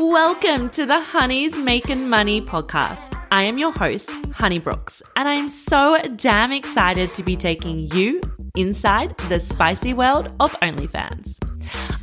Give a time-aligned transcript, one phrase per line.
[0.00, 3.20] Welcome to the Honey's Making Money podcast.
[3.32, 7.90] I am your host, Honey Brooks, and I am so damn excited to be taking
[7.90, 8.20] you
[8.54, 11.36] inside the spicy world of OnlyFans.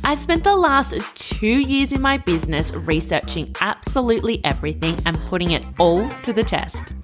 [0.04, 0.92] I've spent the last
[1.36, 6.94] two years in my business researching absolutely everything and putting it all to the test.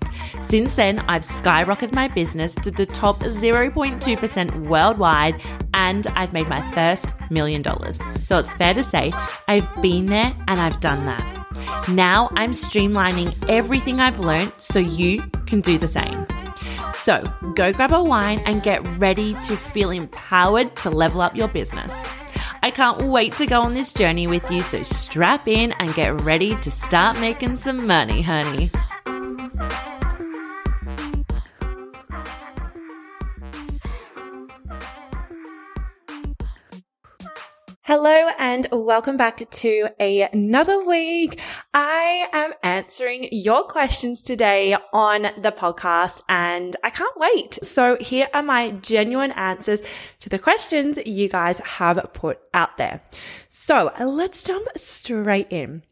[0.41, 5.39] Since then, I've skyrocketed my business to the top 0.2% worldwide
[5.75, 7.99] and I've made my first million dollars.
[8.21, 9.13] So it's fair to say
[9.49, 11.89] I've been there and I've done that.
[11.91, 16.27] Now I'm streamlining everything I've learned so you can do the same.
[16.91, 17.23] So
[17.55, 21.93] go grab a wine and get ready to feel empowered to level up your business.
[22.65, 26.21] I can't wait to go on this journey with you, so strap in and get
[26.21, 28.71] ready to start making some money, honey.
[37.85, 41.41] Hello and welcome back to another week.
[41.75, 47.59] I am answering your questions today on the podcast and I can't wait.
[47.65, 49.83] So here are my genuine answers
[50.21, 53.03] to the questions you guys have put out there.
[53.49, 55.83] So let's jump straight in.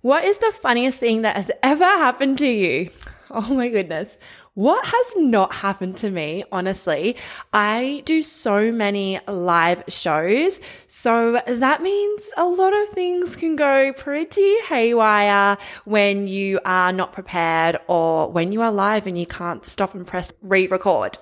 [0.00, 2.90] What is the funniest thing that has ever happened to you?
[3.30, 4.18] Oh my goodness.
[4.56, 7.16] What has not happened to me, honestly?
[7.52, 10.60] I do so many live shows.
[10.86, 17.12] So that means a lot of things can go pretty haywire when you are not
[17.12, 21.18] prepared or when you are live and you can't stop and press re record.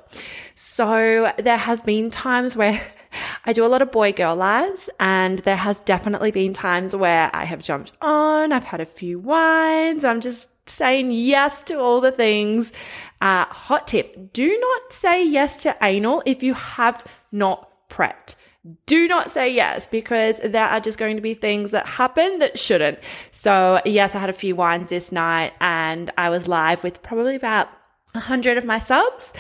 [0.55, 2.81] So there has been times where
[3.45, 7.31] I do a lot of boy girl lives and there has definitely been times where
[7.35, 12.01] I have jumped on, I've had a few wines, I'm just saying yes to all
[12.01, 12.73] the things.
[13.21, 14.33] Uh, hot tip.
[14.33, 18.37] Do not say yes to anal if you have not prepped.
[18.87, 22.59] Do not say yes because there are just going to be things that happen that
[22.59, 22.99] shouldn't.
[23.31, 27.37] So yes, I had a few wines this night and I was live with probably
[27.37, 27.69] about
[28.15, 29.35] a hundred of my subs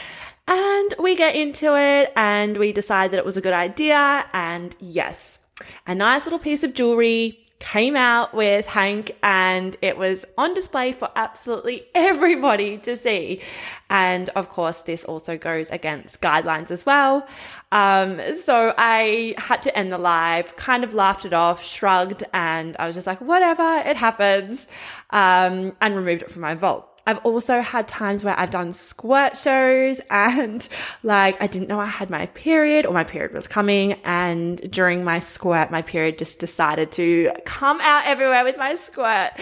[0.47, 4.25] and we get into it and we decide that it was a good idea.
[4.32, 5.38] And yes,
[5.87, 10.93] a nice little piece of jewelry came out with Hank and it was on display
[10.93, 13.41] for absolutely everybody to see.
[13.88, 17.27] And of course, this also goes against guidelines as well.
[17.72, 22.77] Um, so I had to end the live, kind of laughed it off, shrugged, and
[22.78, 24.66] I was just like, whatever, it happens,
[25.10, 26.94] um, and removed it from my vault.
[27.06, 30.66] I've also had times where I've done squirt shows and
[31.03, 33.94] like I didn't know I had my period or my period was coming.
[34.04, 39.32] And during my squirt, my period just decided to come out everywhere with my squirt.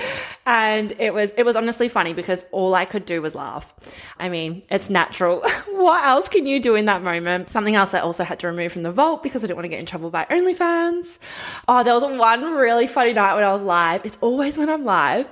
[0.46, 4.12] And it was, it was honestly funny because all I could do was laugh.
[4.18, 5.40] I mean, it's natural.
[5.70, 7.50] what else can you do in that moment?
[7.50, 9.70] Something else I also had to remove from the vault because I didn't want to
[9.70, 11.18] get in trouble by OnlyFans.
[11.68, 14.04] Oh, there was one really funny night when I was live.
[14.04, 15.30] It's always when I'm live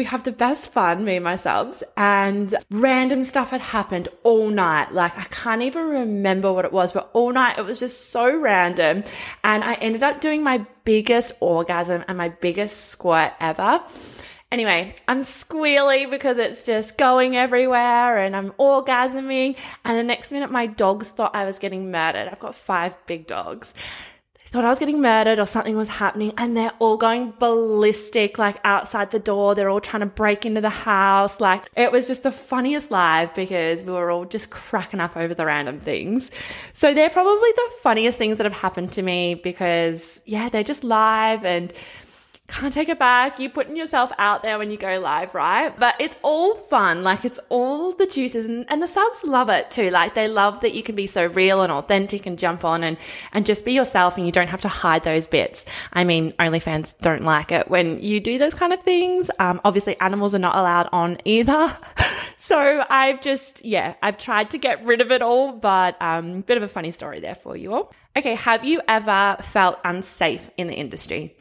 [0.00, 4.48] we have the best fun, me and my subs, and random stuff had happened all
[4.48, 4.90] night.
[4.92, 8.34] Like I can't even remember what it was, but all night it was just so
[8.34, 9.04] random.
[9.44, 13.84] And I ended up doing my biggest orgasm and my biggest squirt ever.
[14.50, 19.62] Anyway, I'm squealy because it's just going everywhere and I'm orgasming.
[19.84, 22.26] And the next minute, my dogs thought I was getting murdered.
[22.26, 23.74] I've got five big dogs
[24.50, 28.58] thought I was getting murdered or something was happening and they're all going ballistic, like
[28.64, 29.54] outside the door.
[29.54, 31.40] They're all trying to break into the house.
[31.40, 35.34] Like it was just the funniest live because we were all just cracking up over
[35.34, 36.32] the random things.
[36.72, 40.82] So they're probably the funniest things that have happened to me because yeah, they're just
[40.82, 41.72] live and
[42.50, 43.38] can't take it back.
[43.38, 45.76] You're putting yourself out there when you go live, right?
[45.78, 47.02] But it's all fun.
[47.04, 49.90] Like it's all the juices and, and the subs love it too.
[49.90, 52.98] Like they love that you can be so real and authentic and jump on and,
[53.32, 55.64] and just be yourself and you don't have to hide those bits.
[55.92, 59.30] I mean, OnlyFans don't like it when you do those kind of things.
[59.38, 61.72] Um, obviously animals are not allowed on either.
[62.36, 66.56] so I've just, yeah, I've tried to get rid of it all, but, um, bit
[66.56, 67.92] of a funny story there for you all.
[68.16, 71.36] Okay, have you ever felt unsafe in the industry?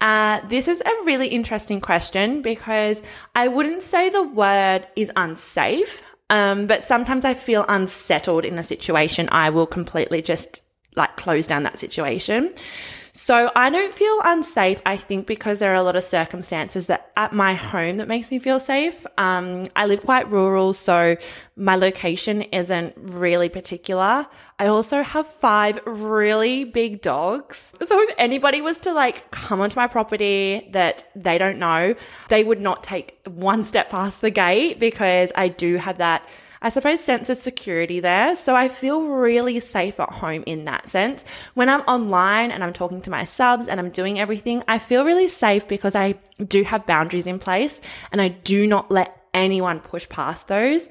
[0.00, 3.02] Uh, this is a really interesting question because
[3.34, 8.62] I wouldn't say the word is unsafe, um, but sometimes I feel unsettled in a
[8.62, 9.28] situation.
[9.32, 10.64] I will completely just
[10.96, 12.52] like close down that situation.
[13.14, 17.12] So I don't feel unsafe, I think, because there are a lot of circumstances that
[17.14, 19.04] at my home that makes me feel safe.
[19.18, 21.16] Um, I live quite rural, so
[21.54, 24.26] my location isn't really particular.
[24.58, 27.74] I also have five really big dogs.
[27.82, 31.94] So if anybody was to like come onto my property that they don't know,
[32.28, 36.26] they would not take one step past the gate because I do have that
[36.62, 38.36] I suppose, sense of security there.
[38.36, 41.48] So I feel really safe at home in that sense.
[41.54, 45.04] When I'm online and I'm talking to my subs and I'm doing everything, I feel
[45.04, 46.14] really safe because I
[46.46, 47.80] do have boundaries in place
[48.12, 50.88] and I do not let anyone push past those.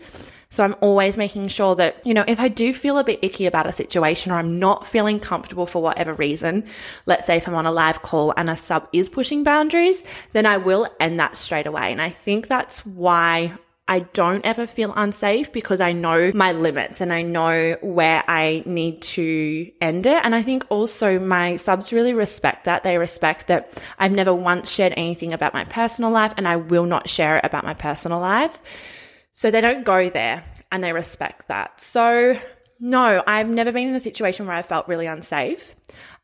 [0.50, 3.46] So I'm always making sure that, you know, if I do feel a bit icky
[3.46, 6.66] about a situation or I'm not feeling comfortable for whatever reason,
[7.06, 10.46] let's say if I'm on a live call and a sub is pushing boundaries, then
[10.46, 11.94] I will end that straight away.
[11.94, 13.54] And I think that's why
[13.92, 18.64] I don't ever feel unsafe because I know my limits and I know where I
[18.66, 20.24] need to end it.
[20.24, 22.84] And I think also my subs really respect that.
[22.84, 26.86] They respect that I've never once shared anything about my personal life and I will
[26.86, 29.28] not share it about my personal life.
[29.34, 30.42] So they don't go there
[30.72, 31.82] and they respect that.
[31.82, 32.40] So
[32.80, 35.76] no, I've never been in a situation where I felt really unsafe.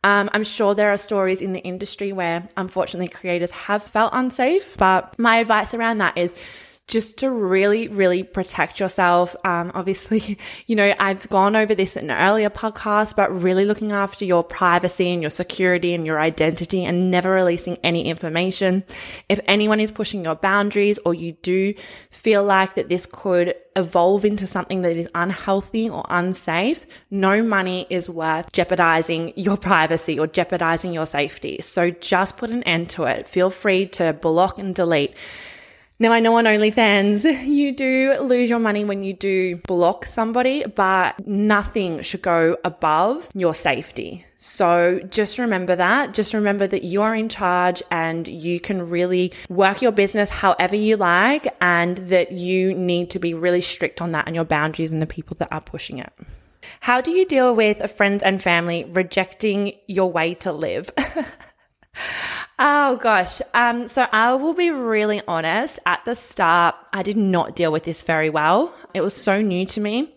[0.05, 4.77] Um, I'm sure there are stories in the industry where unfortunately creators have felt unsafe,
[4.77, 6.33] but my advice around that is
[6.87, 9.35] just to really, really protect yourself.
[9.43, 10.37] Um, obviously,
[10.67, 14.43] you know, I've gone over this in an earlier podcast, but really looking after your
[14.43, 18.85] privacy and your security and your identity and never releasing any information.
[19.27, 21.73] If anyone is pushing your boundaries or you do
[22.09, 27.85] feel like that this could evolve into something that is unhealthy or unsafe, no money
[27.89, 31.59] is worth jeopardizing your privacy or jeopardizing your safety.
[31.61, 33.27] So just put an end to it.
[33.27, 35.13] Feel free to block and delete.
[35.99, 40.63] Now, I know on OnlyFans, you do lose your money when you do block somebody,
[40.63, 44.23] but nothing should go above your safety.
[44.35, 46.13] So just remember that.
[46.13, 50.75] Just remember that you are in charge and you can really work your business however
[50.75, 54.91] you like, and that you need to be really strict on that and your boundaries
[54.91, 56.13] and the people that are pushing it.
[56.79, 60.91] How do you deal with friends and family rejecting your way to live?
[62.59, 63.41] Oh gosh.
[63.53, 65.79] Um, so I will be really honest.
[65.85, 68.73] At the start, I did not deal with this very well.
[68.93, 70.11] It was so new to me.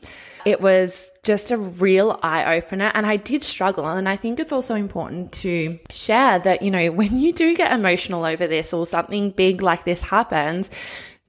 [0.47, 3.87] It was just a real eye opener and I did struggle.
[3.87, 7.73] And I think it's also important to share that, you know, when you do get
[7.73, 10.71] emotional over this or something big like this happens,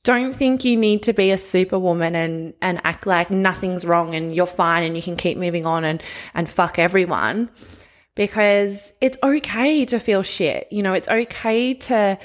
[0.04, 4.34] don't think you need to be a superwoman and, and act like nothing's wrong and
[4.34, 6.02] you're fine and you can keep moving on and,
[6.34, 7.50] and fuck everyone
[8.16, 10.68] because it's okay to feel shit.
[10.72, 12.18] You know, it's okay to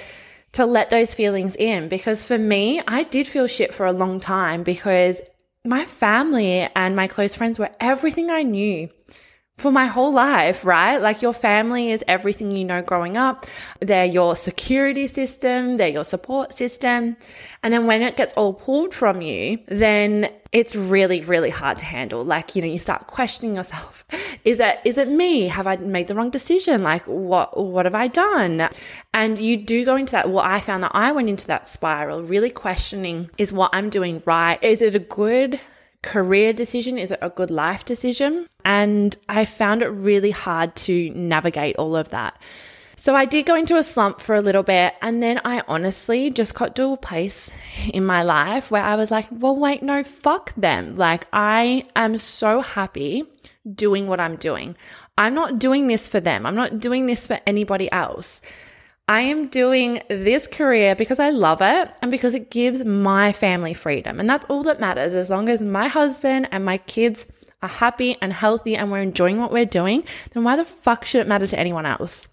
[0.52, 4.20] to let those feelings in because for me, I did feel shit for a long
[4.20, 5.20] time because
[5.66, 8.88] my family and my close friends were everything I knew
[9.58, 10.98] for my whole life, right?
[10.98, 13.46] Like your family is everything you know growing up.
[13.80, 15.78] They're your security system.
[15.78, 17.16] They're your support system.
[17.62, 21.86] And then when it gets all pulled from you, then it's really, really hard to
[21.86, 22.22] handle.
[22.22, 24.04] Like, you know, you start questioning yourself.
[24.44, 25.48] Is it, is it me?
[25.48, 26.84] Have I made the wrong decision?
[26.84, 28.68] Like, what, what have I done?
[29.12, 30.30] And you do go into that.
[30.30, 34.22] Well, I found that I went into that spiral, really questioning, is what I'm doing
[34.24, 34.62] right?
[34.62, 35.58] Is it a good
[36.06, 36.96] career decision?
[36.96, 38.48] Is it a good life decision?
[38.64, 42.40] And I found it really hard to navigate all of that.
[42.98, 44.94] So I did go into a slump for a little bit.
[45.02, 47.60] And then I honestly just got to a place
[47.92, 50.96] in my life where I was like, well, wait, no, fuck them.
[50.96, 53.24] Like, I am so happy
[53.74, 54.76] doing what I'm doing.
[55.18, 56.46] I'm not doing this for them.
[56.46, 58.40] I'm not doing this for anybody else.
[59.08, 63.72] I am doing this career because I love it and because it gives my family
[63.72, 64.18] freedom.
[64.18, 65.12] And that's all that matters.
[65.12, 67.24] As long as my husband and my kids
[67.62, 71.20] are happy and healthy and we're enjoying what we're doing, then why the fuck should
[71.20, 72.26] it matter to anyone else?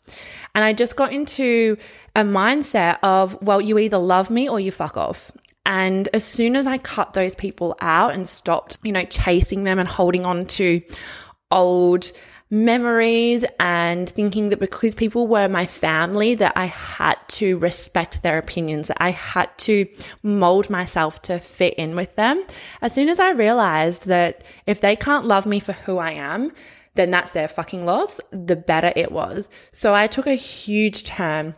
[0.56, 1.78] And I just got into
[2.16, 5.31] a mindset of, well, you either love me or you fuck off.
[5.68, 9.78] And as soon as I cut those people out and stopped, you know, chasing them
[9.78, 10.81] and holding on to
[11.52, 12.12] old
[12.54, 18.38] memories and thinking that because people were my family that I had to respect their
[18.38, 19.88] opinions, that I had to
[20.22, 22.44] mold myself to fit in with them.
[22.81, 26.52] As soon as I realized that if they can't love me for who I am,
[26.94, 29.50] then that's their fucking loss, the better it was.
[29.72, 31.56] So I took a huge turn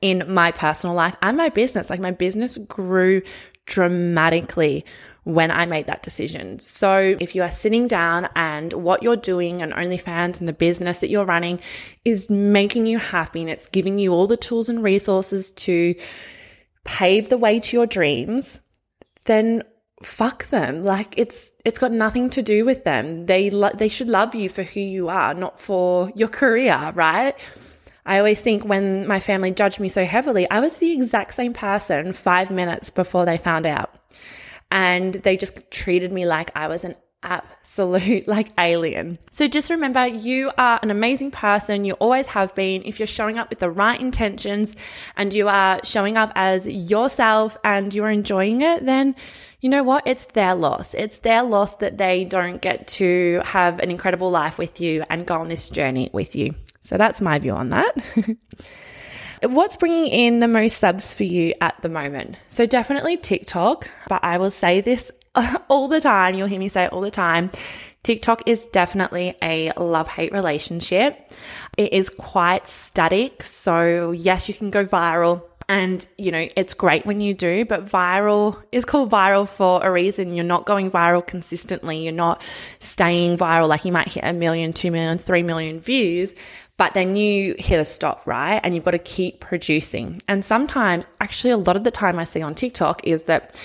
[0.00, 1.90] in my personal life and my business.
[1.90, 3.22] Like my business grew
[3.66, 4.84] dramatically
[5.24, 6.60] when I made that decision.
[6.60, 11.00] So if you are sitting down and what you're doing and OnlyFans and the business
[11.00, 11.60] that you're running
[12.04, 15.96] is making you happy and it's giving you all the tools and resources to
[16.84, 18.60] pave the way to your dreams,
[19.24, 19.64] then
[20.02, 20.84] fuck them.
[20.84, 23.26] Like it's it's got nothing to do with them.
[23.26, 27.34] They lo- they should love you for who you are, not for your career, right?
[28.06, 31.52] I always think when my family judged me so heavily, I was the exact same
[31.52, 33.92] person 5 minutes before they found out.
[34.70, 36.94] And they just treated me like I was an
[37.26, 39.18] absolute like alien.
[39.30, 41.84] So just remember you are an amazing person.
[41.84, 42.82] You always have been.
[42.84, 44.76] If you're showing up with the right intentions
[45.16, 49.16] and you are showing up as yourself and you're enjoying it, then
[49.60, 50.06] you know what?
[50.06, 50.94] It's their loss.
[50.94, 55.26] It's their loss that they don't get to have an incredible life with you and
[55.26, 56.54] go on this journey with you.
[56.82, 57.96] So that's my view on that.
[59.42, 62.38] What's bringing in the most subs for you at the moment?
[62.48, 65.10] So definitely TikTok, but I will say this
[65.68, 66.34] all the time.
[66.34, 67.50] You'll hear me say it all the time.
[68.02, 71.30] TikTok is definitely a love hate relationship.
[71.76, 73.42] It is quite static.
[73.42, 75.42] So, yes, you can go viral.
[75.68, 79.90] And, you know, it's great when you do, but viral is called viral for a
[79.90, 80.32] reason.
[80.32, 82.04] You're not going viral consistently.
[82.04, 83.66] You're not staying viral.
[83.66, 86.36] Like you might hit a million, two million, three million views,
[86.76, 88.60] but then you hit a stop, right?
[88.62, 90.22] And you've got to keep producing.
[90.28, 93.60] And sometimes, actually, a lot of the time I see on TikTok is that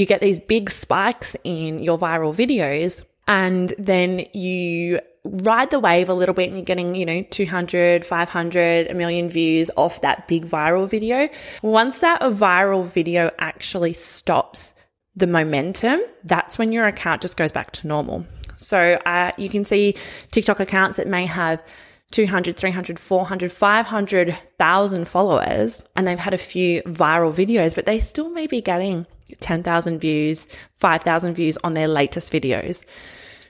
[0.00, 6.08] you get these big spikes in your viral videos and then you ride the wave
[6.08, 10.26] a little bit and you're getting, you know, 200, 500, a million views off that
[10.26, 11.28] big viral video.
[11.62, 14.74] Once that viral video actually stops
[15.14, 18.24] the momentum, that's when your account just goes back to normal.
[18.56, 19.96] So uh, you can see
[20.30, 21.62] TikTok accounts that may have
[22.10, 28.30] 200, 300, 400, 500,000 followers and they've had a few viral videos, but they still
[28.30, 29.06] may be getting
[29.40, 32.84] 10,000 views, 5,000 views on their latest videos.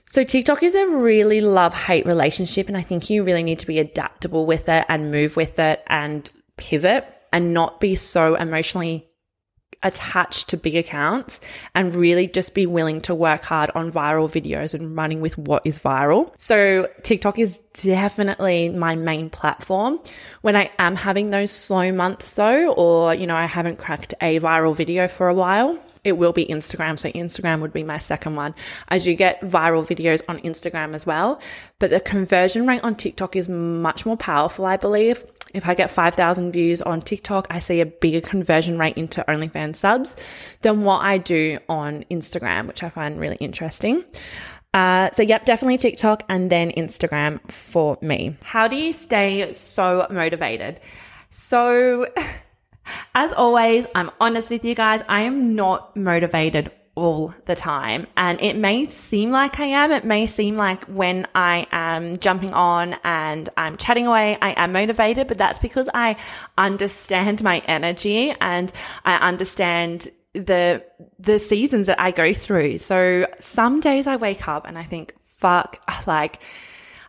[0.07, 2.69] So TikTok is a really love hate relationship.
[2.69, 5.83] And I think you really need to be adaptable with it and move with it
[5.87, 9.10] and pivot and not be so emotionally
[9.83, 11.41] attached to big accounts
[11.75, 15.63] and really just be willing to work hard on viral videos and running with what
[15.65, 16.33] is viral.
[16.37, 20.01] So TikTok is definitely my main platform.
[20.43, 24.39] When I am having those slow months though, or, you know, I haven't cracked a
[24.41, 26.99] viral video for a while, it will be Instagram.
[26.99, 28.55] So Instagram would be my second one.
[28.89, 31.41] I do get viral videos on Instagram as well,
[31.79, 35.25] but the conversion rate on TikTok is much more powerful, I believe.
[35.53, 39.77] If I get 5,000 views on TikTok, I see a bigger conversion rate into OnlyFans
[39.77, 44.05] subs than what I do on Instagram, which I find really interesting.
[44.73, 48.37] Uh, so, yep, definitely TikTok and then Instagram for me.
[48.43, 50.79] How do you stay so motivated?
[51.31, 52.07] So,
[53.15, 55.03] As always, I'm honest with you guys.
[55.09, 58.07] I am not motivated all the time.
[58.17, 59.91] And it may seem like I am.
[59.91, 64.73] It may seem like when I am jumping on and I'm chatting away, I am
[64.73, 66.17] motivated, but that's because I
[66.59, 68.73] understand my energy and
[69.05, 70.85] I understand the
[71.19, 72.79] the seasons that I go through.
[72.79, 76.43] So some days I wake up and I think, fuck, like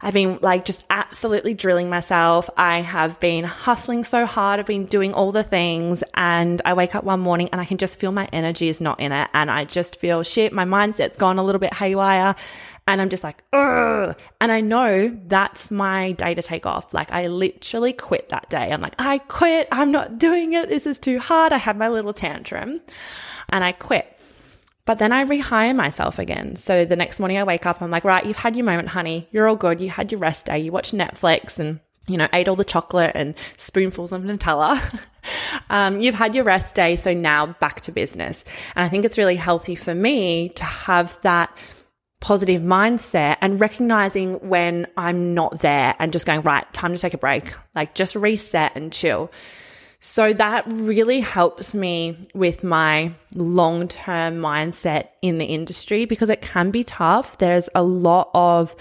[0.03, 2.49] I've been like just absolutely drilling myself.
[2.57, 4.59] I have been hustling so hard.
[4.59, 7.77] I've been doing all the things and I wake up one morning and I can
[7.77, 9.29] just feel my energy is not in it.
[9.33, 10.53] And I just feel shit.
[10.53, 12.35] My mindset's gone a little bit haywire
[12.87, 14.17] and I'm just like, Ugh.
[14.39, 16.93] and I know that's my day to take off.
[16.93, 18.71] Like I literally quit that day.
[18.71, 19.67] I'm like, I quit.
[19.71, 20.67] I'm not doing it.
[20.69, 21.53] This is too hard.
[21.53, 22.81] I had my little tantrum
[23.49, 24.17] and I quit.
[24.85, 26.55] But then I rehire myself again.
[26.55, 29.27] So the next morning I wake up, I'm like, right, you've had your moment, honey.
[29.31, 29.79] You're all good.
[29.79, 30.59] You had your rest day.
[30.59, 35.05] You watched Netflix and, you know, ate all the chocolate and spoonfuls of Nutella.
[35.69, 36.95] um, you've had your rest day.
[36.95, 38.43] So now back to business.
[38.75, 41.55] And I think it's really healthy for me to have that
[42.21, 47.13] positive mindset and recognizing when I'm not there and just going, right, time to take
[47.13, 49.31] a break, like just reset and chill.
[50.03, 56.41] So that really helps me with my long term mindset in the industry because it
[56.41, 57.37] can be tough.
[57.37, 58.75] There's a lot of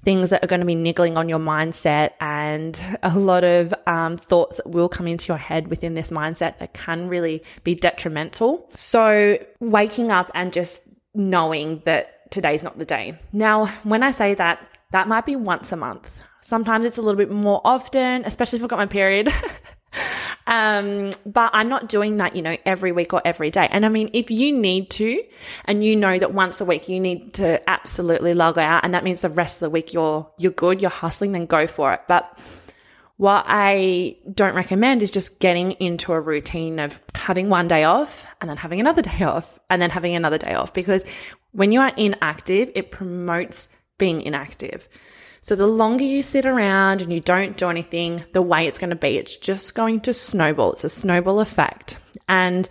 [0.00, 4.16] things that are going to be niggling on your mindset and a lot of um,
[4.16, 8.66] thoughts that will come into your head within this mindset that can really be detrimental.
[8.70, 13.14] So waking up and just knowing that today's not the day.
[13.34, 16.22] Now, when I say that, that might be once a month.
[16.40, 19.28] Sometimes it's a little bit more often, especially if I've got my period.
[20.46, 23.68] Um, but I'm not doing that, you know, every week or every day.
[23.70, 25.22] And I mean, if you need to,
[25.64, 29.04] and you know that once a week you need to absolutely log out, and that
[29.04, 32.02] means the rest of the week you're you're good, you're hustling, then go for it.
[32.06, 32.38] But
[33.16, 38.34] what I don't recommend is just getting into a routine of having one day off
[38.40, 41.80] and then having another day off and then having another day off because when you
[41.80, 44.88] are inactive, it promotes being inactive.
[45.44, 48.88] So the longer you sit around and you don't do anything, the way it's going
[48.88, 50.72] to be, it's just going to snowball.
[50.72, 51.98] It's a snowball effect.
[52.26, 52.66] And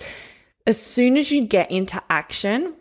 [0.66, 2.74] as soon as you get into action,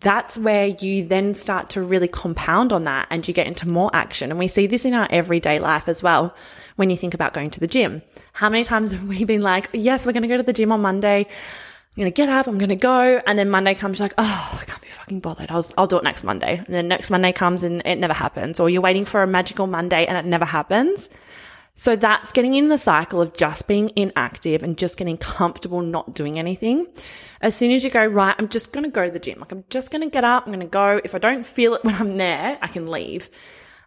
[0.00, 3.88] that's where you then start to really compound on that and you get into more
[3.92, 4.30] action.
[4.30, 6.34] And we see this in our everyday life as well.
[6.74, 9.68] When you think about going to the gym, how many times have we been like,
[9.72, 11.20] yes, we're going to go to the gym on Monday.
[11.20, 13.22] I'm going to get up, I'm going to go.
[13.24, 14.62] And then Monday comes, like, oh,
[15.10, 15.50] fucking bothered.
[15.50, 16.58] I'll, I'll do it next Monday.
[16.58, 18.60] And then next Monday comes and it never happens.
[18.60, 21.10] Or you're waiting for a magical Monday and it never happens.
[21.74, 26.14] So that's getting in the cycle of just being inactive and just getting comfortable not
[26.14, 26.86] doing anything.
[27.40, 29.40] As soon as you go, right, I'm just going to go to the gym.
[29.40, 30.46] Like I'm just going to get up.
[30.46, 31.00] I'm going to go.
[31.02, 33.30] If I don't feel it when I'm there, I can leave.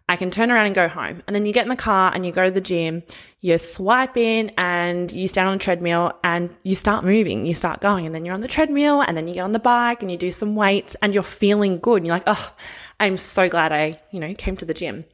[0.06, 1.22] I can turn around and go home.
[1.26, 3.02] And then you get in the car and you go to the gym,
[3.40, 7.80] you swipe in and you stand on the treadmill and you start moving, you start
[7.80, 8.04] going.
[8.04, 10.18] And then you're on the treadmill and then you get on the bike and you
[10.18, 11.98] do some weights and you're feeling good.
[11.98, 12.54] And you're like, oh,
[13.00, 15.06] I'm so glad I, you know, came to the gym.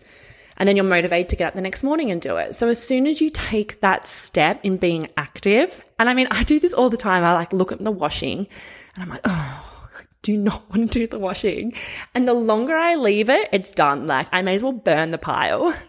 [0.56, 2.54] And then you're motivated to get up the next morning and do it.
[2.54, 6.42] So as soon as you take that step in being active, and I mean, I
[6.42, 7.24] do this all the time.
[7.24, 8.48] I like look at the washing
[8.94, 9.69] and I'm like, oh,
[10.22, 11.72] do not want to do the washing.
[12.14, 14.06] And the longer I leave it, it's done.
[14.06, 15.74] Like I may as well burn the pile.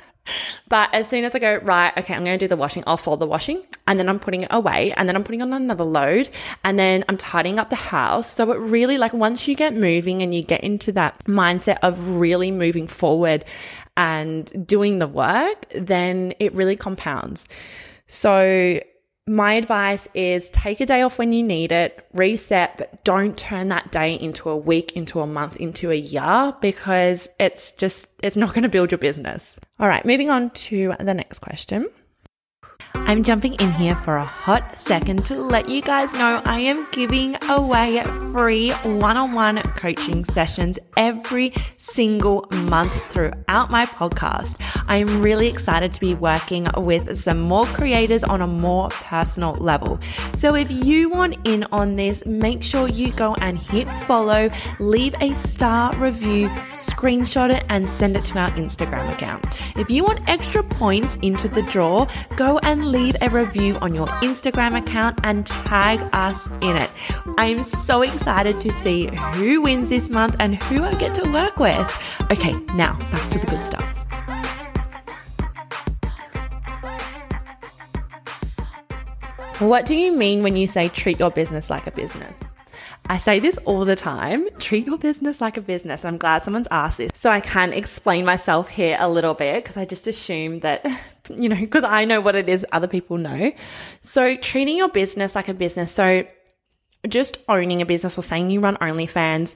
[0.70, 2.96] But as soon as I go, right, okay, I'm going to do the washing, I'll
[2.96, 5.84] fold the washing and then I'm putting it away and then I'm putting on another
[5.84, 6.30] load
[6.64, 8.28] and then I'm tidying up the house.
[8.28, 12.18] So it really, like, once you get moving and you get into that mindset of
[12.18, 13.46] really moving forward
[13.98, 17.48] and doing the work, then it really compounds.
[18.08, 18.80] So
[19.32, 23.70] my advice is take a day off when you need it, reset, but don't turn
[23.70, 28.36] that day into a week, into a month, into a year because it's just, it's
[28.36, 29.58] not going to build your business.
[29.80, 31.90] All right, moving on to the next question.
[33.12, 36.88] I'm jumping in here for a hot second to let you guys know I am
[36.92, 44.56] giving away free one on one coaching sessions every single month throughout my podcast.
[44.88, 50.00] I'm really excited to be working with some more creators on a more personal level.
[50.34, 55.16] So if you want in on this, make sure you go and hit follow, leave
[55.20, 59.44] a star review, screenshot it, and send it to our Instagram account.
[59.76, 62.08] If you want extra points into the draw,
[62.38, 66.90] go and leave a review on your Instagram account and tag us in it.
[67.38, 71.30] I am so excited to see who wins this month and who I get to
[71.32, 72.22] work with.
[72.32, 74.01] Okay, now back to the good stuff.
[79.62, 82.50] What do you mean when you say treat your business like a business?
[83.10, 86.04] I say this all the time treat your business like a business.
[86.04, 87.12] I'm glad someone's asked this.
[87.14, 90.84] So I can explain myself here a little bit because I just assume that,
[91.30, 93.52] you know, because I know what it is other people know.
[94.02, 95.92] So treating your business like a business.
[95.92, 96.26] So
[97.08, 99.56] just owning a business or saying you run OnlyFans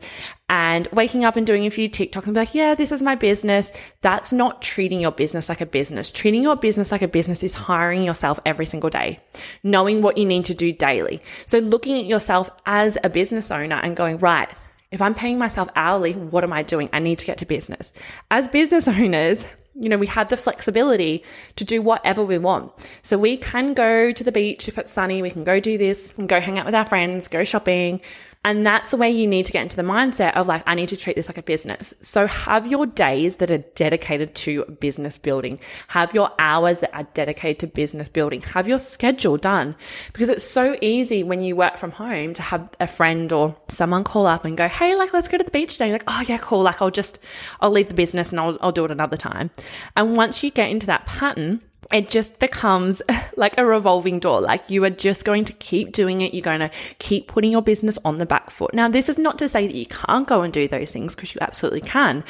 [0.49, 3.15] and waking up and doing a few TikToks and be like, yeah, this is my
[3.15, 3.93] business.
[4.01, 6.11] That's not treating your business like a business.
[6.11, 9.19] Treating your business like a business is hiring yourself every single day,
[9.63, 11.21] knowing what you need to do daily.
[11.45, 14.49] So looking at yourself as a business owner and going, right,
[14.91, 16.89] if I'm paying myself hourly, what am I doing?
[16.93, 17.91] I need to get to business.
[18.31, 21.23] As business owners, you know, we have the flexibility
[21.57, 22.99] to do whatever we want.
[23.03, 26.17] So we can go to the beach if it's sunny, we can go do this
[26.17, 28.01] and go hang out with our friends, go shopping,
[28.45, 30.89] and that's the way you need to get into the mindset of like, I need
[30.89, 31.95] to treat this like a business.
[31.99, 35.59] So have your days that are dedicated to business building.
[35.87, 38.41] Have your hours that are dedicated to business building.
[38.41, 39.75] Have your schedule done
[40.13, 44.03] because it's so easy when you work from home to have a friend or someone
[44.03, 45.91] call up and go, Hey, like, let's go to the beach today.
[45.91, 46.61] Like, oh yeah, cool.
[46.61, 47.17] Like, I'll just,
[47.61, 49.49] I'll leave the business and I'll, I'll do it another time.
[49.95, 53.01] And once you get into that pattern, it just becomes
[53.37, 54.41] like a revolving door.
[54.41, 56.33] Like you are just going to keep doing it.
[56.33, 56.69] You're going to
[56.99, 58.73] keep putting your business on the back foot.
[58.73, 61.33] Now, this is not to say that you can't go and do those things because
[61.33, 62.23] you absolutely can.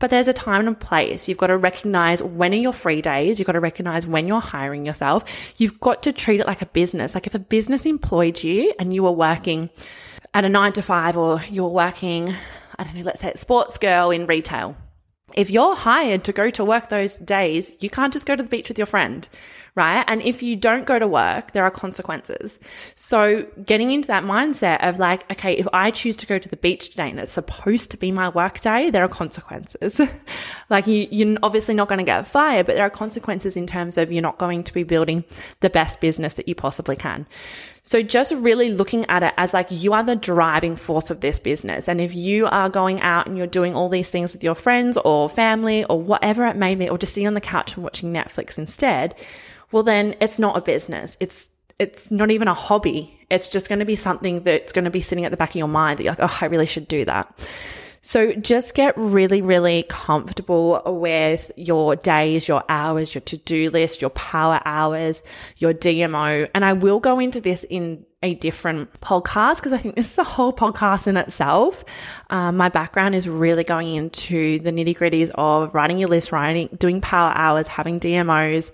[0.00, 1.28] But there's a time and a place.
[1.28, 3.38] You've got to recognize when are your free days.
[3.38, 5.54] You've got to recognize when you're hiring yourself.
[5.58, 7.14] You've got to treat it like a business.
[7.14, 9.70] Like if a business employed you and you were working
[10.34, 12.28] at a nine to five or you're working,
[12.76, 14.76] I don't know, let's say it's Sportsgirl in retail
[15.34, 18.48] if you're hired to go to work those days, you can't just go to the
[18.48, 19.28] beach with your friend,
[19.74, 20.04] right?
[20.06, 22.60] And if you don't go to work, there are consequences.
[22.94, 26.56] So getting into that mindset of like, okay, if I choose to go to the
[26.56, 30.00] beach today and it's supposed to be my work day, there are consequences.
[30.70, 33.98] like you, you're obviously not going to get fired, but there are consequences in terms
[33.98, 35.24] of you're not going to be building
[35.60, 37.26] the best business that you possibly can.
[37.86, 41.38] So just really looking at it as like you are the driving force of this
[41.38, 41.86] business.
[41.86, 44.96] And if you are going out and you're doing all these things with your friends
[44.96, 48.12] or family or whatever it may be, or just sitting on the couch and watching
[48.12, 49.14] Netflix instead,
[49.70, 51.18] well, then it's not a business.
[51.20, 53.18] It's it's not even a hobby.
[53.30, 55.56] It's just going to be something that's going to be sitting at the back of
[55.56, 57.28] your mind that you're like, oh, I really should do that.
[58.04, 64.02] So just get really, really comfortable with your days, your hours, your to do list,
[64.02, 65.22] your power hours,
[65.56, 66.50] your DMO.
[66.54, 70.18] And I will go into this in a different podcast because I think this is
[70.18, 72.22] a whole podcast in itself.
[72.28, 76.68] Um, my background is really going into the nitty gritties of writing your list, writing,
[76.76, 78.70] doing power hours, having DMOs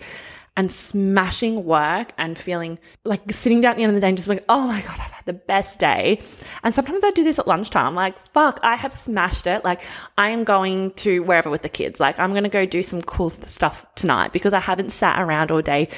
[0.61, 4.19] and smashing work and feeling like sitting down at the end of the day and
[4.19, 6.21] just like, oh my God, I've had the best day.
[6.63, 7.95] And sometimes I do this at lunchtime.
[7.95, 9.65] Like, fuck, I have smashed it.
[9.65, 9.81] Like,
[10.19, 11.99] I am going to wherever with the kids.
[11.99, 15.51] Like, I'm going to go do some cool stuff tonight because I haven't sat around
[15.51, 15.89] all day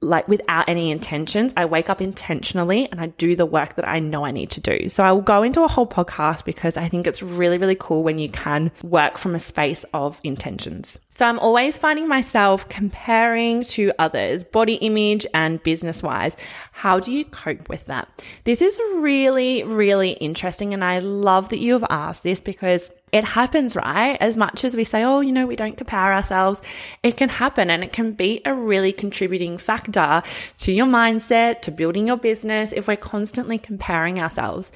[0.00, 1.54] like without any intentions.
[1.56, 4.60] I wake up intentionally and I do the work that I know I need to
[4.60, 4.88] do.
[4.88, 8.02] So I will go into a whole podcast because I think it's really, really cool
[8.02, 10.98] when you can work from a space of intentions.
[11.10, 16.36] So I'm always finding myself comparing to others, body image and business wise.
[16.72, 18.24] How do you cope with that?
[18.44, 20.74] This is really, really interesting.
[20.74, 24.18] And I love that you have asked this because it happens, right?
[24.20, 26.60] As much as we say, oh, you know, we don't compare ourselves,
[27.04, 30.20] it can happen and it can be a really contributing factor
[30.58, 34.72] to your mindset, to building your business if we're constantly comparing ourselves.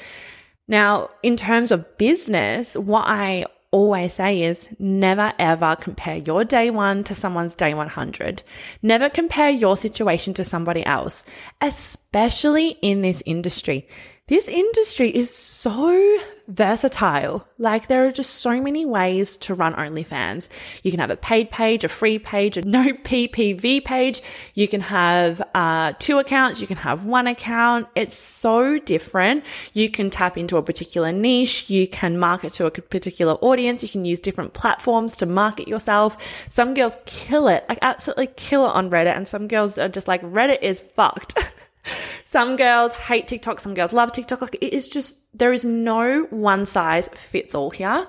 [0.68, 6.70] Now, in terms of business, what I always say is never ever compare your day
[6.70, 8.44] one to someone's day 100.
[8.82, 11.24] Never compare your situation to somebody else,
[11.60, 13.88] especially in this industry.
[14.28, 17.48] This industry is so versatile.
[17.56, 20.50] Like there are just so many ways to run OnlyFans.
[20.82, 24.20] You can have a paid page, a free page, a no PPV page.
[24.52, 26.60] You can have uh, two accounts.
[26.60, 27.88] You can have one account.
[27.94, 29.46] It's so different.
[29.72, 31.70] You can tap into a particular niche.
[31.70, 33.82] You can market to a particular audience.
[33.82, 36.20] You can use different platforms to market yourself.
[36.50, 40.06] Some girls kill it, like absolutely kill it on Reddit, and some girls are just
[40.06, 41.38] like Reddit is fucked.
[41.88, 44.40] some girls hate TikTok, some girls love TikTok.
[44.40, 48.06] Like it is just, there is no one size fits all here.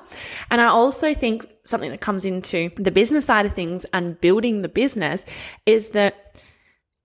[0.52, 4.62] And I also think something that comes into the business side of things and building
[4.62, 6.42] the business is that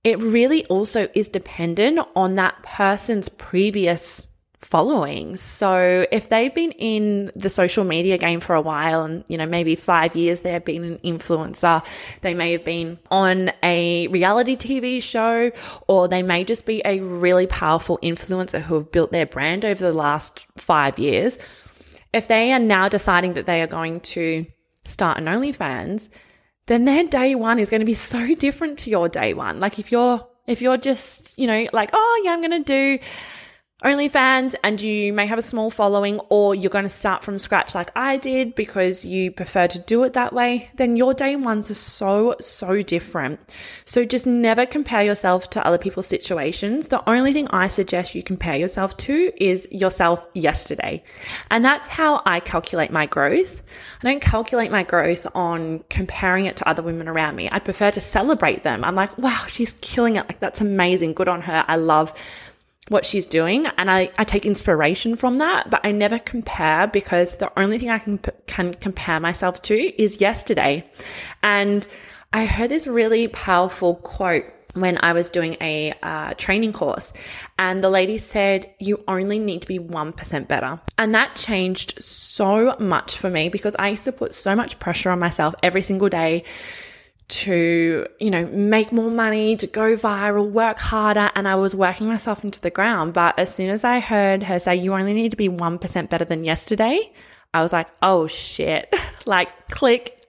[0.03, 4.29] it really also is dependent on that person's previous
[4.65, 5.37] following.
[5.37, 9.47] So if they've been in the social media game for a while and, you know,
[9.47, 14.57] maybe five years they have been an influencer, they may have been on a reality
[14.57, 15.51] TV show,
[15.87, 19.85] or they may just be a really powerful influencer who have built their brand over
[19.85, 21.39] the last five years.
[22.13, 24.47] If they are now deciding that they are going to
[24.85, 26.09] start an OnlyFans,
[26.67, 29.61] then their day one is going to be so different to your day one.
[29.61, 32.99] Like if you're, if you're just, you know, like, oh yeah, I'm going to do
[33.85, 37.75] OnlyFans and you may have a small following, or you're going to start from scratch
[37.75, 41.71] like I did because you prefer to do it that way, then your day ones
[41.71, 43.41] are so, so different.
[43.85, 46.89] So just never compare yourself to other people's situations.
[46.89, 51.05] The only thing I suggest you compare yourself to is yourself yesterday.
[51.51, 53.63] And that's how I calculate my growth.
[54.03, 57.51] I don't calculate my growth on comparing it to other women around me.
[57.53, 58.83] I prefer to celebrate them.
[58.83, 60.21] I'm like, wow, she's killing it.
[60.21, 61.13] Like, that's amazing.
[61.13, 61.65] Good on her.
[61.69, 62.15] I love
[62.89, 67.39] what she's doing and I, I take inspiration from that, but I never compare because
[67.39, 70.89] the only thing I can, can compare myself to is yesterday.
[71.43, 71.87] And
[72.33, 74.45] I heard this really powerful quote
[74.75, 79.63] when I was doing a uh, training course, and the lady said, You only need
[79.63, 80.81] to be 1% better.
[80.99, 85.11] And that changed so much for me because I used to put so much pressure
[85.11, 86.43] on myself every single day
[87.27, 91.31] to, you know, make more money, to go viral, work harder.
[91.35, 93.15] And I was working myself into the ground.
[93.15, 96.25] But as soon as I heard her say, you only need to be 1% better
[96.25, 97.13] than yesterday,
[97.53, 98.95] I was like, oh shit,
[99.27, 100.23] like click.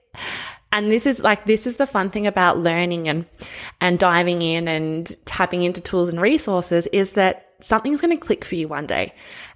[0.72, 3.26] And this is like, this is the fun thing about learning and,
[3.80, 8.44] and diving in and tapping into tools and resources is that something's going to click
[8.44, 9.14] for you one day.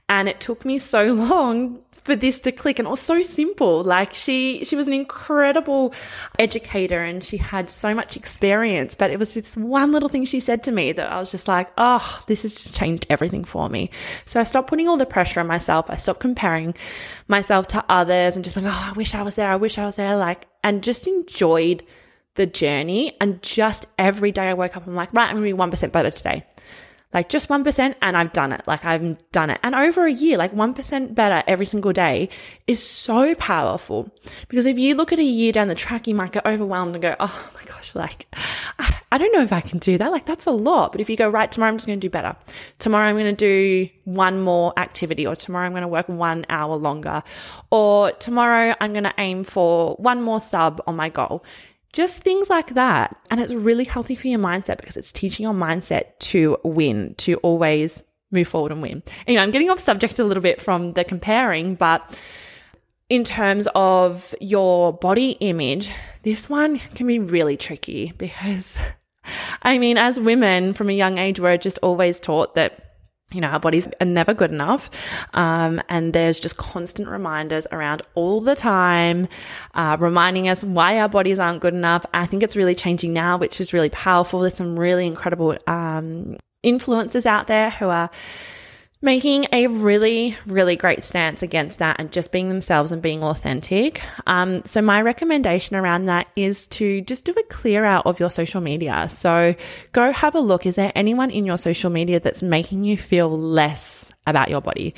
[0.08, 3.82] And it took me so long for this to click and it was so simple.
[3.82, 5.94] Like she she was an incredible
[6.38, 10.40] educator and she had so much experience but it was this one little thing she
[10.40, 13.68] said to me that I was just like oh this has just changed everything for
[13.68, 13.90] me.
[14.24, 15.90] So I stopped putting all the pressure on myself.
[15.90, 16.74] I stopped comparing
[17.28, 19.48] myself to others and just like oh I wish I was there.
[19.48, 21.84] I wish I was there like and just enjoyed
[22.34, 23.16] the journey.
[23.20, 26.10] And just every day I woke up I'm like right I'm gonna be 1% better
[26.10, 26.46] today
[27.12, 28.66] like just 1% and I've done it.
[28.66, 29.58] Like I've done it.
[29.62, 32.28] And over a year, like 1% better every single day
[32.66, 34.08] is so powerful.
[34.48, 37.02] Because if you look at a year down the track, you might get overwhelmed and
[37.02, 38.26] go, oh my gosh, like
[39.12, 40.12] I don't know if I can do that.
[40.12, 40.92] Like that's a lot.
[40.92, 42.36] But if you go, right, tomorrow I'm just going to do better.
[42.78, 46.46] Tomorrow I'm going to do one more activity or tomorrow I'm going to work one
[46.48, 47.24] hour longer
[47.70, 51.44] or tomorrow I'm going to aim for one more sub on my goal.
[51.92, 53.16] Just things like that.
[53.30, 57.36] And it's really healthy for your mindset because it's teaching your mindset to win, to
[57.36, 59.02] always move forward and win.
[59.26, 62.16] Anyway, I'm getting off subject a little bit from the comparing, but
[63.08, 65.90] in terms of your body image,
[66.22, 68.78] this one can be really tricky because,
[69.62, 72.89] I mean, as women from a young age, we're just always taught that
[73.32, 74.90] you know, our bodies are never good enough.
[75.34, 79.28] Um, and there's just constant reminders around all the time,
[79.74, 82.04] uh, reminding us why our bodies aren't good enough.
[82.12, 84.40] I think it's really changing now, which is really powerful.
[84.40, 88.10] There's some really incredible, um, influencers out there who are
[89.02, 94.02] making a really, really great stance against that and just being themselves and being authentic.
[94.26, 98.30] Um, so my recommendation around that is to just do a clear out of your
[98.30, 99.08] social media.
[99.08, 99.54] So
[99.92, 100.66] go have a look.
[100.66, 104.94] Is there anyone in your social media that's making you feel less about your body?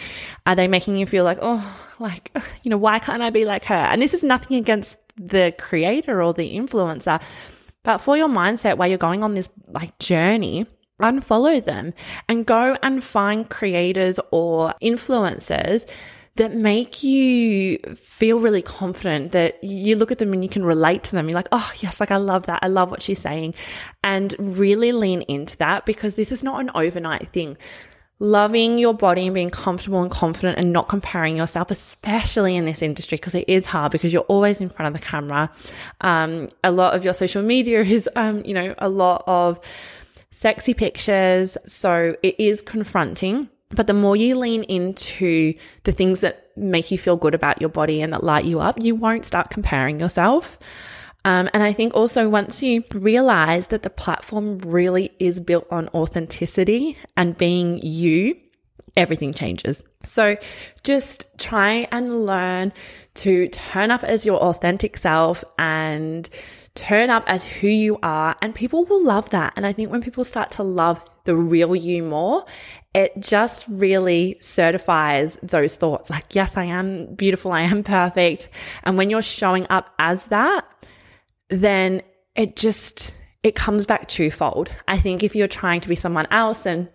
[0.47, 3.65] Are they making you feel like, oh, like, you know, why can't I be like
[3.67, 3.75] her?
[3.75, 7.21] And this is nothing against the creator or the influencer,
[7.85, 10.67] but for your mindset while you're going on this like journey,
[11.03, 11.93] unfollow them
[12.29, 15.87] and go and find creators or influencers
[16.37, 21.05] that make you feel really confident that you look at them and you can relate
[21.05, 21.29] to them.
[21.29, 22.61] You're like, oh, yes, like I love that.
[22.63, 23.55] I love what she's saying.
[24.03, 27.59] And really lean into that because this is not an overnight thing.
[28.19, 32.81] Loving your body and being comfortable and confident and not comparing yourself, especially in this
[32.81, 35.51] industry, because it is hard because you're always in front of the camera.
[36.01, 39.61] Um, a lot of your social media is, um, you know, a lot of
[40.33, 41.57] sexy pictures.
[41.65, 43.49] So it is confronting.
[43.71, 47.71] But the more you lean into the things that make you feel good about your
[47.71, 50.59] body and that light you up, you won't start comparing yourself.
[51.25, 55.89] Um, and I think also once you realize that the platform really is built on
[55.95, 58.37] authenticity and being you,
[58.97, 59.85] everything changes.
[60.03, 60.37] So
[60.83, 62.73] just try and learn
[63.15, 66.29] to turn up as your authentic self and
[66.75, 69.53] turn up as who you are, and people will love that.
[69.57, 72.45] And I think when people start to love the real you more,
[72.95, 78.49] it just really certifies those thoughts like, yes, I am beautiful, I am perfect.
[78.83, 80.67] And when you're showing up as that,
[81.49, 82.03] then
[82.35, 84.71] it just, it comes back twofold.
[84.89, 86.89] I think if you're trying to be someone else and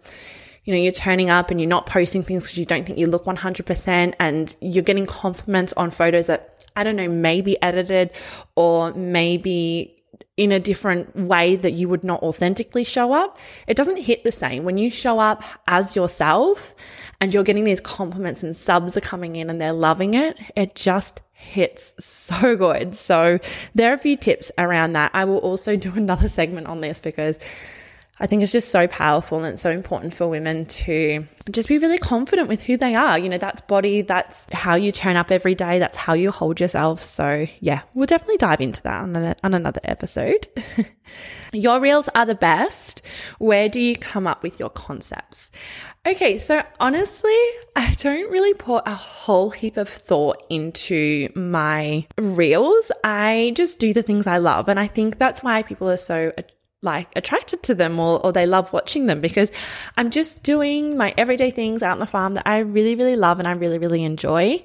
[0.68, 3.08] you know, you're turning up and you're not posting things because you don't think you
[3.08, 8.12] look 100% and you're getting compliments on photos that I don't know, maybe edited
[8.56, 9.98] or maybe
[10.38, 14.32] in a different way that you would not authentically show up, it doesn't hit the
[14.32, 14.64] same.
[14.64, 16.76] When you show up as yourself
[17.20, 20.76] and you're getting these compliments and subs are coming in and they're loving it, it
[20.76, 22.96] just hits so good.
[22.96, 23.40] So
[23.74, 25.12] there are a few tips around that.
[25.16, 27.40] I will also do another segment on this because
[28.20, 32.00] I think it's just so powerful and so important for women to just be really
[32.00, 33.20] confident with who they are.
[33.20, 36.60] You know, that's body, that's how you turn up every day, that's how you hold
[36.60, 37.04] yourself.
[37.04, 40.48] So, yeah, we'll definitely dive into that on, a, on another episode.
[41.54, 43.04] your reels are the best.
[43.38, 45.52] Where do you come up with your concepts?
[46.06, 47.38] Okay, so honestly,
[47.76, 52.92] I don't really put a whole heap of thought into my reels.
[53.04, 54.70] I just do the things I love.
[54.70, 56.32] And I think that's why people are so
[56.82, 59.52] like attracted to them or, or they love watching them because
[59.98, 63.40] I'm just doing my everyday things out on the farm that I really, really love
[63.40, 64.64] and I really, really enjoy.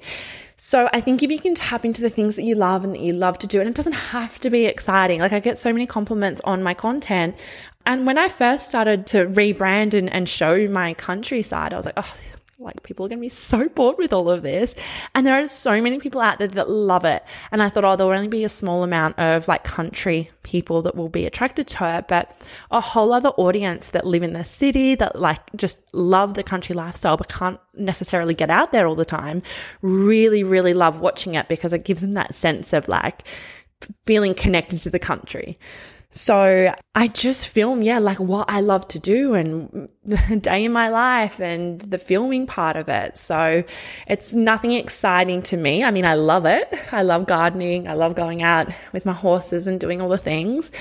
[0.55, 3.01] So I think if you can tap into the things that you love and that
[3.01, 5.19] you love to do, and it doesn't have to be exciting.
[5.19, 7.35] Like I get so many compliments on my content.
[7.85, 11.95] And when I first started to rebrand and, and show my countryside, I was like,
[11.97, 12.15] oh,
[12.59, 14.75] like people are going to be so bored with all of this.
[15.15, 17.23] And there are so many people out there that love it.
[17.51, 20.95] And I thought, oh, there'll only be a small amount of like country people that
[20.95, 22.35] will be attracted to it, but
[22.71, 26.75] a whole other audience that live in the city that like just love the country
[26.75, 29.41] lifestyle, but can't necessarily get out there all the time
[29.81, 33.23] really, really love watching it because it gives them that sense of like,
[34.05, 35.57] feeling connected to the country.
[36.11, 39.89] So I just film, yeah, like what I love to do and
[40.41, 43.17] day in my life and the filming part of it.
[43.17, 43.63] So
[44.05, 45.83] it's nothing exciting to me.
[45.83, 46.67] I mean, I love it.
[46.91, 47.87] I love gardening.
[47.87, 50.71] I love going out with my horses and doing all the things.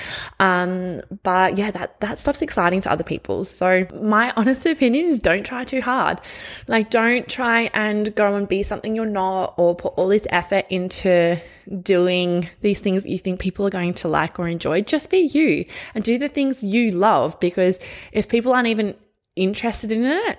[0.41, 3.45] Um, but yeah, that, that stuff's exciting to other people.
[3.45, 6.21] So my honest opinion is don't try too hard.
[6.67, 10.67] Like don't try and go and be something you're not or put all this effort
[10.69, 11.41] into
[11.81, 14.81] doing these things that you think people are going to like or enjoy.
[14.81, 17.79] Just be you and do the things you love because
[18.11, 18.97] if people aren't even
[19.37, 20.39] interested in it,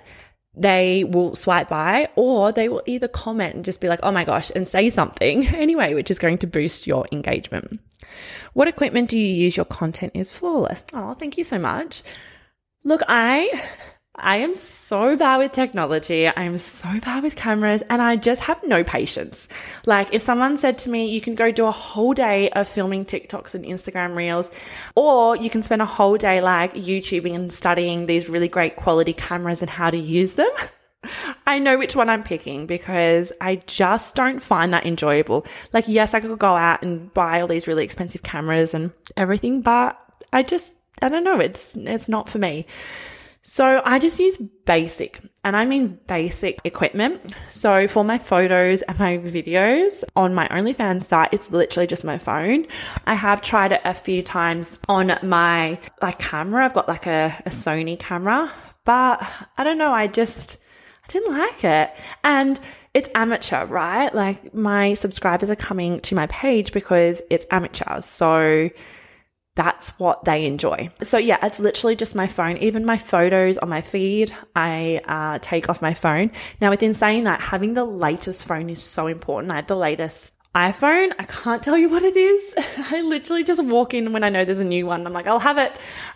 [0.56, 4.24] they will swipe by or they will either comment and just be like, oh my
[4.24, 7.80] gosh, and say something anyway, which is going to boost your engagement.
[8.52, 9.56] What equipment do you use?
[9.56, 10.84] Your content is flawless.
[10.92, 12.02] Oh, thank you so much.
[12.84, 13.50] Look, I
[14.16, 16.28] I am so bad with technology.
[16.28, 19.80] I am so bad with cameras and I just have no patience.
[19.86, 23.04] Like if someone said to me, you can go do a whole day of filming
[23.04, 24.50] TikToks and Instagram reels,
[24.94, 29.12] or you can spend a whole day like YouTubing and studying these really great quality
[29.12, 30.50] cameras and how to use them.
[31.46, 35.44] I know which one I'm picking because I just don't find that enjoyable.
[35.72, 39.60] Like, yes, I could go out and buy all these really expensive cameras and everything,
[39.60, 39.98] but
[40.32, 41.40] I just, I don't know.
[41.40, 42.66] It's, it's not for me.
[43.46, 47.30] So I just use basic, and I mean basic equipment.
[47.50, 52.16] So for my photos and my videos on my OnlyFans site, it's literally just my
[52.16, 52.66] phone.
[53.06, 56.64] I have tried it a few times on my like camera.
[56.64, 58.50] I've got like a, a Sony camera,
[58.86, 59.22] but
[59.58, 59.92] I don't know.
[59.92, 60.56] I just,
[61.04, 62.16] I didn't like it.
[62.24, 62.58] And
[62.94, 64.14] it's amateur, right?
[64.14, 68.00] Like my subscribers are coming to my page because it's amateur.
[68.00, 68.70] So
[69.56, 70.90] that's what they enjoy.
[71.00, 72.56] So yeah, it's literally just my phone.
[72.58, 76.32] Even my photos on my feed, I uh, take off my phone.
[76.60, 79.52] Now, within saying that, having the latest phone is so important.
[79.52, 81.12] I have the latest iPhone.
[81.18, 82.54] I can't tell you what it is.
[82.92, 85.04] I literally just walk in when I know there's a new one.
[85.04, 85.72] I'm like, I'll have it.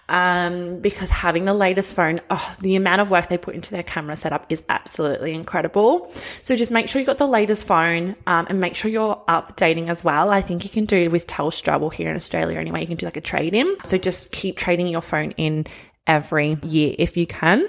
[0.09, 3.83] Um, because having the latest phone, oh, the amount of work they put into their
[3.83, 6.09] camera setup is absolutely incredible.
[6.09, 9.89] So just make sure you got the latest phone, um, and make sure you're updating
[9.89, 10.31] as well.
[10.31, 12.97] I think you can do it with Telstra, well, here in Australia anyway, you can
[12.97, 13.77] do like a trade in.
[13.83, 15.67] So just keep trading your phone in
[16.07, 17.69] every year if you can.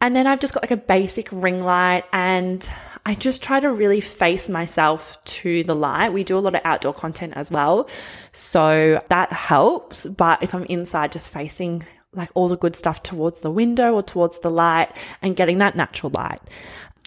[0.00, 2.68] And then I've just got like a basic ring light and
[3.04, 6.12] I just try to really face myself to the light.
[6.12, 7.88] We do a lot of outdoor content as well.
[8.30, 10.06] So that helps.
[10.06, 14.02] But if I'm inside, just facing like all the good stuff towards the window or
[14.02, 16.40] towards the light and getting that natural light.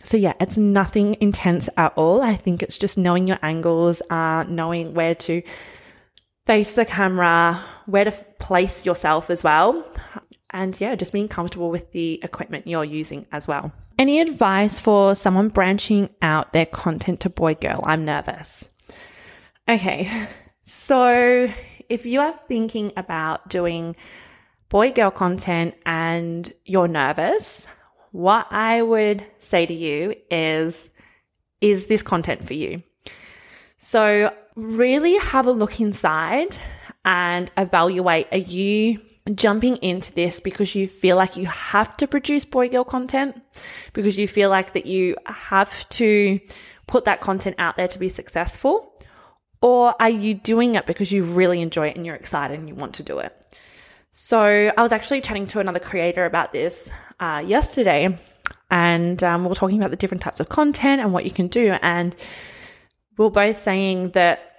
[0.04, 2.22] So yeah, it's nothing intense at all.
[2.22, 5.42] I think it's just knowing your angles, uh, knowing where to
[6.46, 9.86] face the camera, where to place yourself as well.
[10.52, 13.72] And yeah, just being comfortable with the equipment you're using as well.
[13.98, 17.82] Any advice for someone branching out their content to boy girl?
[17.86, 18.70] I'm nervous.
[19.70, 20.10] Okay,
[20.64, 21.48] so
[21.90, 23.96] if you are thinking about doing
[24.70, 27.68] boy girl content and you're nervous,
[28.12, 30.90] what I would say to you is
[31.62, 32.82] is this content for you?
[33.78, 36.58] So, really have a look inside
[37.06, 39.00] and evaluate are you
[39.36, 43.42] jumping into this because you feel like you have to produce boy girl content,
[43.94, 46.40] because you feel like that you have to
[46.88, 48.94] put that content out there to be successful?
[49.62, 52.76] Or are you doing it because you really enjoy it and you're excited and you
[52.76, 53.36] want to do it?
[54.10, 54.42] So
[54.76, 58.18] I was actually chatting to another creator about this uh, yesterday,
[58.70, 61.48] and um, we were talking about the different types of content and what you can
[61.48, 61.76] do.
[61.82, 62.14] And
[63.18, 64.51] we we're both saying that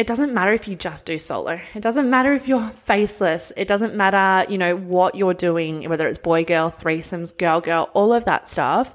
[0.00, 1.60] it doesn't matter if you just do solo.
[1.74, 3.52] It doesn't matter if you're faceless.
[3.54, 7.90] It doesn't matter, you know, what you're doing, whether it's boy, girl, threesomes, girl, girl,
[7.92, 8.94] all of that stuff.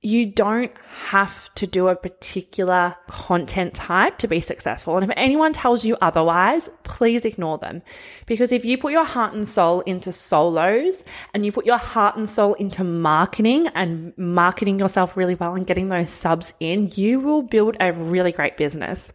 [0.00, 0.72] You don't
[1.10, 4.96] have to do a particular content type to be successful.
[4.96, 7.82] And if anyone tells you otherwise, please ignore them.
[8.24, 12.16] Because if you put your heart and soul into solos and you put your heart
[12.16, 17.20] and soul into marketing and marketing yourself really well and getting those subs in, you
[17.20, 19.12] will build a really great business.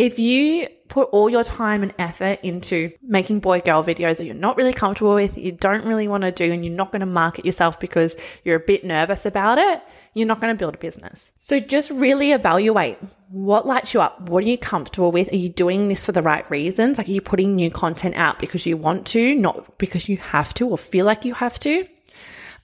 [0.00, 4.34] If you put all your time and effort into making boy girl videos that you're
[4.34, 7.06] not really comfortable with, you don't really want to do, and you're not going to
[7.06, 9.82] market yourself because you're a bit nervous about it,
[10.14, 11.32] you're not going to build a business.
[11.38, 12.96] So just really evaluate
[13.30, 14.30] what lights you up.
[14.30, 15.30] What are you comfortable with?
[15.34, 16.96] Are you doing this for the right reasons?
[16.96, 20.54] Like, are you putting new content out because you want to, not because you have
[20.54, 21.86] to or feel like you have to?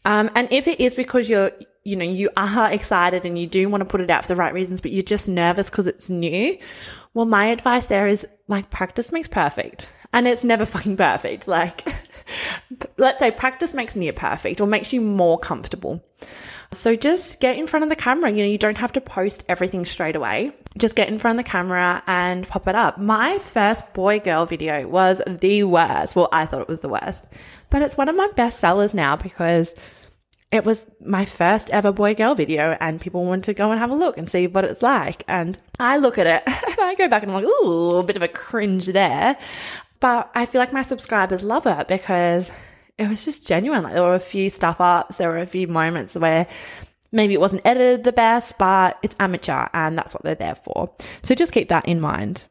[0.06, 1.52] Um, and if it is because you're,
[1.84, 4.36] you know, you are excited and you do want to put it out for the
[4.36, 6.56] right reasons, but you're just nervous because it's new,
[7.16, 9.90] well, my advice there is like practice makes perfect.
[10.12, 11.48] And it's never fucking perfect.
[11.48, 11.80] Like,
[12.98, 16.04] let's say practice makes near perfect or makes you more comfortable.
[16.72, 18.30] So just get in front of the camera.
[18.30, 20.50] You know, you don't have to post everything straight away.
[20.76, 22.98] Just get in front of the camera and pop it up.
[22.98, 26.16] My first boy girl video was the worst.
[26.16, 27.24] Well, I thought it was the worst,
[27.70, 29.74] but it's one of my best sellers now because
[30.52, 33.90] it was my first ever boy girl video and people want to go and have
[33.90, 35.24] a look and see what it's like.
[35.26, 38.16] And I look at it and I go back and I'm like, ooh, a bit
[38.16, 39.36] of a cringe there.
[39.98, 42.56] But I feel like my subscribers love it because
[42.98, 43.82] it was just genuine.
[43.82, 46.46] Like there were a few stuff ups, there were a few moments where
[47.12, 50.94] maybe it wasn't edited the best, but it's amateur and that's what they're there for.
[51.22, 52.44] So just keep that in mind.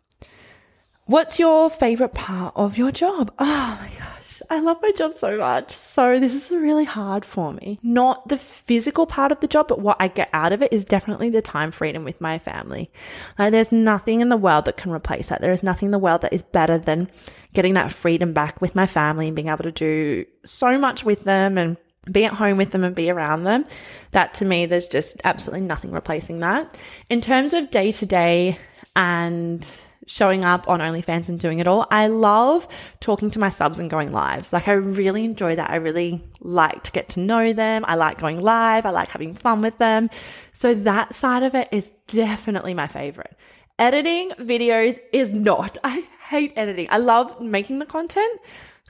[1.07, 3.31] What's your favorite part of your job?
[3.37, 5.71] Oh my gosh, I love my job so much.
[5.71, 7.77] So this is really hard for me.
[7.83, 10.83] Not the physical part of the job, but what I get out of it is
[10.83, 12.89] definitely the time freedom with my family.
[13.37, 15.41] Like there's nothing in the world that can replace that.
[15.41, 17.07] There is nothing in the world that is better than
[17.53, 21.23] getting that freedom back with my family and being able to do so much with
[21.23, 21.77] them and
[22.11, 23.65] be at home with them and be around them.
[24.13, 26.75] That to me, there's just absolutely nothing replacing that.
[27.11, 28.57] In terms of day to day
[28.95, 31.87] and showing up on OnlyFans and doing it all.
[31.89, 32.67] I love
[32.99, 34.51] talking to my subs and going live.
[34.53, 35.69] Like I really enjoy that.
[35.69, 37.85] I really like to get to know them.
[37.87, 38.85] I like going live.
[38.85, 40.09] I like having fun with them.
[40.53, 43.35] So that side of it is definitely my favorite.
[43.77, 45.77] Editing videos is not.
[45.83, 46.87] I hate editing.
[46.89, 48.41] I love making the content.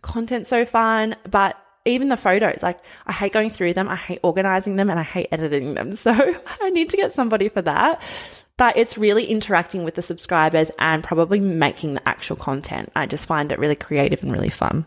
[0.02, 4.20] Content so fun, but even the photos, like I hate going through them, I hate
[4.24, 5.92] organizing them, and I hate editing them.
[5.96, 6.12] So
[6.62, 8.04] I need to get somebody for that.
[8.58, 12.90] But it's really interacting with the subscribers and probably making the actual content.
[12.96, 14.86] I just find it really creative and really fun.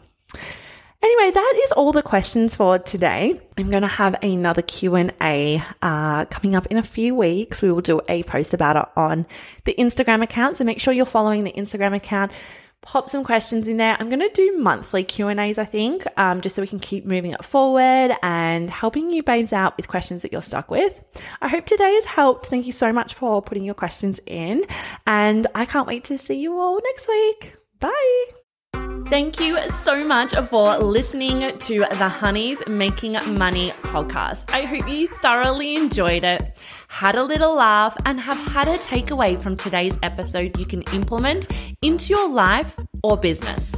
[1.00, 3.40] Anyway, that is all the questions for today.
[3.56, 7.62] I'm going to have another Q&A uh, coming up in a few weeks.
[7.62, 9.24] We will do a post about it on
[9.64, 10.56] the Instagram account.
[10.56, 12.32] So make sure you're following the Instagram account.
[12.80, 13.96] Pop some questions in there.
[13.98, 17.32] I'm going to do monthly Q&As, I think, um, just so we can keep moving
[17.32, 21.02] it forward and helping you babes out with questions that you're stuck with.
[21.42, 22.46] I hope today has helped.
[22.46, 24.64] Thank you so much for putting your questions in.
[25.06, 27.54] And I can't wait to see you all next week.
[27.80, 28.47] Bye.
[29.10, 34.52] Thank you so much for listening to the Honeys Making Money podcast.
[34.52, 39.40] I hope you thoroughly enjoyed it, had a little laugh, and have had a takeaway
[39.40, 41.48] from today's episode you can implement
[41.80, 43.72] into your life or business.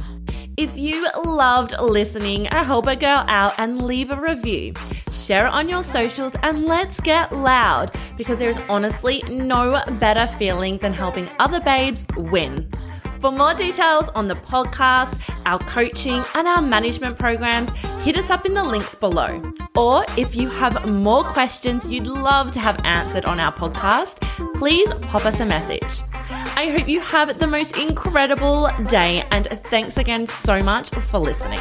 [0.57, 4.73] If you loved listening, help a girl out and leave a review.
[5.13, 10.77] Share it on your socials and let's get loud because there's honestly no better feeling
[10.79, 12.69] than helping other babes win.
[13.21, 15.15] For more details on the podcast,
[15.45, 17.69] our coaching, and our management programs,
[18.01, 19.39] hit us up in the links below.
[19.75, 24.19] Or if you have more questions you'd love to have answered on our podcast,
[24.55, 26.01] please pop us a message.
[26.55, 31.59] I hope you have the most incredible day, and thanks again so much for listening.